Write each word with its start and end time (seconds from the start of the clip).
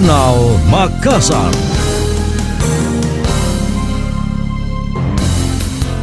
Jurnal 0.00 0.56
Makassar. 0.72 1.52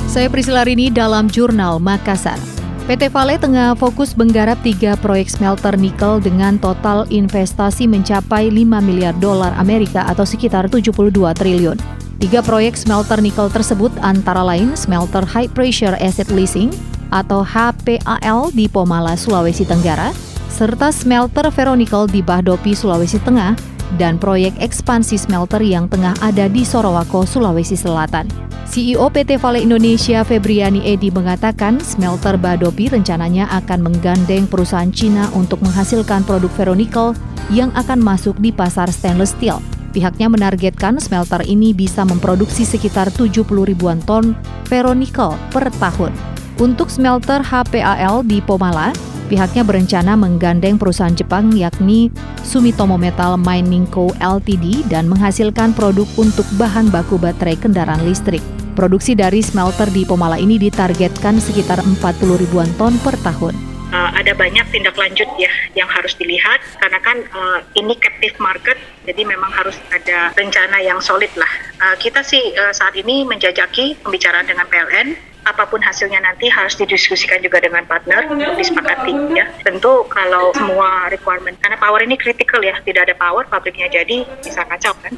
Saya 0.06 0.30
Priscila 0.30 0.62
Rini 0.62 0.94
dalam 0.94 1.26
Jurnal 1.26 1.82
Makassar. 1.82 2.38
PT 2.86 3.10
Vale 3.10 3.42
tengah 3.42 3.74
fokus 3.74 4.14
menggarap 4.14 4.62
tiga 4.62 4.94
proyek 5.02 5.34
smelter 5.34 5.74
nikel 5.82 6.22
dengan 6.22 6.62
total 6.62 7.10
investasi 7.10 7.90
mencapai 7.90 8.54
5 8.54 8.70
miliar 8.86 9.18
dolar 9.18 9.58
Amerika 9.58 10.06
atau 10.06 10.30
sekitar 10.30 10.70
72 10.70 11.10
triliun. 11.34 11.82
Tiga 12.22 12.46
proyek 12.46 12.78
smelter 12.78 13.18
nikel 13.18 13.50
tersebut 13.50 13.90
antara 14.06 14.46
lain 14.46 14.78
smelter 14.78 15.26
High 15.26 15.50
Pressure 15.58 15.98
Asset 15.98 16.30
Leasing 16.30 16.70
atau 17.10 17.42
HPAL 17.42 18.54
di 18.54 18.70
Pomala, 18.70 19.18
Sulawesi 19.18 19.66
Tenggara, 19.66 20.14
serta 20.54 20.94
smelter 20.94 21.50
ferronikel 21.50 22.06
di 22.06 22.22
Bahdopi, 22.22 22.78
Sulawesi 22.78 23.18
Tengah, 23.26 23.77
dan 23.96 24.20
proyek 24.20 24.52
ekspansi 24.60 25.16
smelter 25.16 25.64
yang 25.64 25.88
tengah 25.88 26.12
ada 26.20 26.52
di 26.52 26.68
Sorowako, 26.68 27.24
Sulawesi 27.24 27.80
Selatan. 27.80 28.28
CEO 28.68 29.08
PT 29.08 29.40
Vale 29.40 29.64
Indonesia 29.64 30.28
Febriani 30.28 30.84
Edi 30.84 31.08
mengatakan 31.08 31.80
smelter 31.80 32.36
Badopi 32.36 32.92
rencananya 32.92 33.48
akan 33.64 33.80
menggandeng 33.80 34.44
perusahaan 34.44 34.92
Cina 34.92 35.32
untuk 35.32 35.64
menghasilkan 35.64 36.28
produk 36.28 36.52
ferronikel 36.52 37.16
yang 37.48 37.72
akan 37.80 38.04
masuk 38.04 38.36
di 38.44 38.52
pasar 38.52 38.92
stainless 38.92 39.32
steel. 39.32 39.64
Pihaknya 39.96 40.28
menargetkan 40.28 41.00
smelter 41.00 41.42
ini 41.48 41.72
bisa 41.72 42.04
memproduksi 42.04 42.68
sekitar 42.68 43.08
70 43.08 43.48
ribuan 43.48 44.04
ton 44.04 44.36
ferronikel 44.68 45.34
per 45.50 45.72
tahun. 45.80 46.12
Untuk 46.60 46.92
smelter 46.92 47.40
HPAL 47.40 48.28
di 48.28 48.44
Pomala, 48.44 48.92
pihaknya 49.28 49.68
berencana 49.68 50.16
menggandeng 50.16 50.80
perusahaan 50.80 51.14
Jepang 51.14 51.52
yakni 51.52 52.08
Sumitomo 52.42 52.96
Metal 52.96 53.36
Mining 53.36 53.86
Co. 53.92 54.16
Ltd 54.24 54.88
dan 54.88 55.12
menghasilkan 55.12 55.76
produk 55.76 56.08
untuk 56.16 56.48
bahan 56.56 56.88
baku 56.88 57.20
baterai 57.20 57.60
kendaraan 57.60 58.08
listrik. 58.08 58.42
Produksi 58.74 59.14
dari 59.14 59.44
smelter 59.44 59.92
di 59.92 60.08
Pomala 60.08 60.40
ini 60.40 60.56
ditargetkan 60.56 61.44
sekitar 61.44 61.84
40 61.84 62.42
ribuan 62.42 62.70
ton 62.80 62.96
per 63.04 63.20
tahun. 63.20 63.67
Uh, 63.88 64.12
ada 64.20 64.36
banyak 64.36 64.68
tindak 64.68 65.00
lanjut 65.00 65.32
ya 65.40 65.48
yang 65.72 65.88
harus 65.88 66.12
dilihat 66.20 66.60
karena 66.84 67.00
kan 67.00 67.18
uh, 67.32 67.64
ini 67.72 67.96
captive 67.96 68.36
market 68.36 68.76
jadi 69.08 69.24
memang 69.24 69.48
harus 69.48 69.80
ada 69.96 70.36
rencana 70.36 70.84
yang 70.84 71.00
solid 71.00 71.32
lah. 71.40 71.48
Uh, 71.80 71.96
kita 71.96 72.20
sih 72.20 72.52
uh, 72.60 72.76
saat 72.76 73.00
ini 73.00 73.24
menjajaki 73.24 73.96
pembicaraan 74.04 74.44
dengan 74.44 74.68
PLN 74.68 75.16
apa 75.48 75.64
pun 75.72 75.80
hasilnya 75.80 76.20
nanti 76.20 76.52
harus 76.52 76.76
didiskusikan 76.76 77.40
juga 77.40 77.64
dengan 77.64 77.88
partner 77.88 78.28
disepakati 78.60 79.32
ya. 79.32 79.48
Tentu 79.64 80.04
kalau 80.12 80.52
semua 80.52 81.08
requirement 81.08 81.56
karena 81.64 81.80
power 81.80 82.04
ini 82.04 82.20
critical 82.20 82.60
ya, 82.60 82.76
tidak 82.84 83.08
ada 83.08 83.16
power 83.16 83.48
pabriknya 83.48 83.88
jadi 83.88 84.28
bisa 84.44 84.68
kacau 84.68 84.92
kan. 85.00 85.16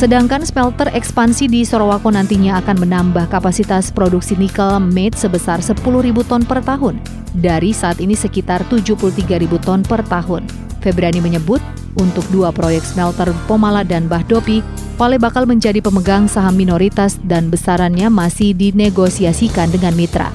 Sedangkan 0.00 0.40
smelter 0.48 0.88
ekspansi 0.96 1.44
di 1.44 1.60
Sorowako 1.60 2.08
nantinya 2.08 2.56
akan 2.64 2.88
menambah 2.88 3.28
kapasitas 3.28 3.92
produksi 3.92 4.32
nikel 4.32 4.80
made 4.80 5.12
sebesar 5.12 5.60
10.000 5.60 5.76
ton 6.24 6.40
per 6.40 6.64
tahun, 6.64 6.96
dari 7.36 7.76
saat 7.76 8.00
ini 8.00 8.16
sekitar 8.16 8.64
73.000 8.72 9.20
ton 9.60 9.84
per 9.84 10.00
tahun. 10.08 10.48
Febrani 10.80 11.20
menyebut, 11.20 11.60
untuk 12.00 12.24
dua 12.32 12.48
proyek 12.48 12.80
smelter 12.80 13.28
Pomala 13.44 13.84
dan 13.84 14.08
Bahdopi, 14.08 14.64
Vale 14.96 15.16
bakal 15.16 15.48
menjadi 15.48 15.80
pemegang 15.80 16.28
saham 16.28 16.56
minoritas 16.56 17.16
dan 17.24 17.48
besarannya 17.48 18.12
masih 18.12 18.52
dinegosiasikan 18.52 19.72
dengan 19.72 19.96
mitra. 19.96 20.28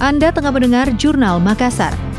Anda 0.00 0.32
tengah 0.32 0.52
mendengar 0.52 0.88
Jurnal 0.96 1.36
Makassar. 1.36 2.09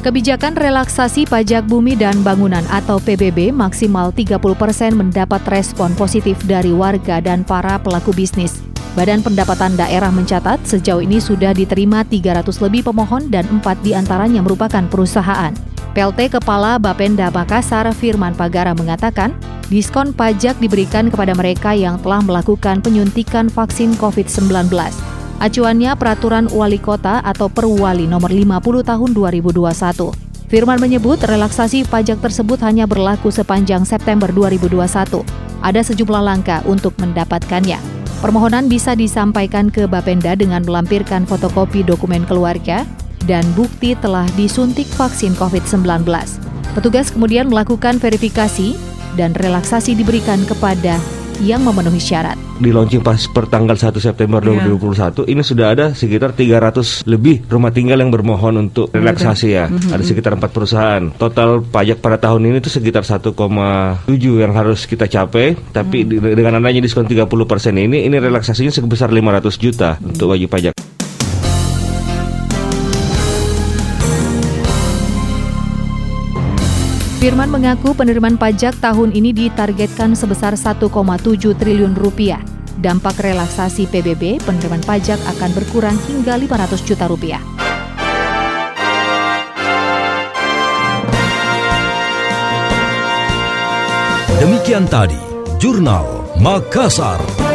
Kebijakan 0.00 0.56
relaksasi 0.56 1.28
pajak 1.28 1.68
bumi 1.68 1.92
dan 1.92 2.24
bangunan 2.24 2.64
atau 2.72 2.96
PBB 2.96 3.52
maksimal 3.52 4.08
30 4.08 4.40
persen 4.56 4.96
mendapat 4.96 5.44
respon 5.52 5.92
positif 5.92 6.40
dari 6.48 6.72
warga 6.72 7.20
dan 7.20 7.44
para 7.44 7.76
pelaku 7.76 8.16
bisnis. 8.16 8.64
Badan 8.96 9.20
Pendapatan 9.20 9.76
Daerah 9.76 10.08
mencatat 10.08 10.64
sejauh 10.64 11.04
ini 11.04 11.20
sudah 11.20 11.52
diterima 11.52 12.00
300 12.00 12.48
lebih 12.64 12.88
pemohon 12.88 13.28
dan 13.28 13.44
4 13.60 13.60
di 13.84 13.92
antaranya 13.92 14.40
merupakan 14.40 14.88
perusahaan. 14.88 15.52
PLT 15.92 16.32
Kepala 16.32 16.80
Bapenda 16.80 17.28
Makassar 17.28 17.84
Firman 17.92 18.32
Pagara 18.32 18.72
mengatakan, 18.72 19.36
diskon 19.68 20.16
pajak 20.16 20.56
diberikan 20.64 21.12
kepada 21.12 21.36
mereka 21.36 21.76
yang 21.76 22.00
telah 22.00 22.24
melakukan 22.24 22.80
penyuntikan 22.80 23.52
vaksin 23.52 23.92
COVID-19. 24.00 24.64
Acuannya 25.40 25.96
Peraturan 25.96 26.52
Wali 26.52 26.76
Kota 26.76 27.24
atau 27.24 27.48
Perwali 27.48 28.04
nomor 28.04 28.28
50 28.28 28.60
tahun 28.84 29.10
2021. 29.16 30.12
Firman 30.52 30.76
menyebut 30.76 31.16
relaksasi 31.24 31.88
pajak 31.88 32.20
tersebut 32.20 32.60
hanya 32.60 32.84
berlaku 32.84 33.32
sepanjang 33.32 33.88
September 33.88 34.28
2021. 34.28 35.24
Ada 35.64 35.80
sejumlah 35.80 36.20
langkah 36.20 36.60
untuk 36.68 36.92
mendapatkannya. 37.00 37.80
Permohonan 38.20 38.68
bisa 38.68 38.92
disampaikan 38.92 39.72
ke 39.72 39.88
Bapenda 39.88 40.36
dengan 40.36 40.60
melampirkan 40.60 41.24
fotokopi 41.24 41.88
dokumen 41.88 42.28
keluarga 42.28 42.84
dan 43.24 43.40
bukti 43.56 43.96
telah 43.96 44.28
disuntik 44.36 44.92
vaksin 44.92 45.32
COVID-19. 45.40 46.04
Petugas 46.76 47.08
kemudian 47.08 47.48
melakukan 47.48 47.96
verifikasi 47.96 48.76
dan 49.16 49.32
relaksasi 49.32 49.96
diberikan 49.96 50.44
kepada 50.44 51.00
yang 51.40 51.64
memenuhi 51.64 51.96
syarat. 51.96 52.49
Di 52.60 52.70
launching 52.76 53.00
pas 53.00 53.16
per 53.32 53.48
tanggal 53.48 53.72
1 53.72 53.96
September 53.96 54.44
yeah. 54.44 54.68
2021 54.68 55.32
ini 55.32 55.40
sudah 55.40 55.66
ada 55.72 55.86
sekitar 55.96 56.36
300 56.36 57.08
lebih 57.08 57.48
rumah 57.48 57.72
tinggal 57.72 57.96
yang 57.96 58.12
bermohon 58.12 58.68
untuk 58.68 58.92
relaksasi 58.92 59.48
ya. 59.56 59.72
Mm 59.72 59.80
-hmm. 59.80 59.94
Ada 59.96 60.04
sekitar 60.04 60.36
empat 60.36 60.50
perusahaan. 60.52 61.02
Total 61.16 61.64
pajak 61.64 62.04
pada 62.04 62.20
tahun 62.20 62.52
ini 62.52 62.60
itu 62.60 62.68
sekitar 62.68 63.00
1,7 63.08 63.32
yang 64.12 64.52
harus 64.52 64.84
kita 64.84 65.08
capai. 65.08 65.56
Tapi 65.56 66.04
mm. 66.04 66.36
dengan 66.36 66.60
adanya 66.60 66.84
diskon 66.84 67.08
30% 67.08 67.24
ini 67.80 68.04
ini 68.04 68.16
relaksasinya 68.20 68.68
sebesar 68.68 69.08
500 69.08 69.56
juta 69.56 69.96
mm. 69.96 70.12
untuk 70.12 70.36
wajib 70.36 70.52
pajak. 70.52 70.89
Firman 77.20 77.52
mengaku 77.52 77.92
penerimaan 77.92 78.40
pajak 78.40 78.80
tahun 78.80 79.12
ini 79.12 79.36
ditargetkan 79.36 80.16
sebesar 80.16 80.56
1,7 80.56 80.88
triliun 81.52 81.92
rupiah. 81.92 82.40
Dampak 82.80 83.20
relaksasi 83.20 83.92
PBB, 83.92 84.40
penerimaan 84.40 84.80
pajak 84.80 85.20
akan 85.36 85.52
berkurang 85.52 86.00
hingga 86.08 86.40
500 86.40 86.80
juta 86.80 87.04
rupiah. 87.04 87.44
Demikian 94.40 94.88
tadi, 94.88 95.20
Jurnal 95.60 96.32
Makassar. 96.40 97.49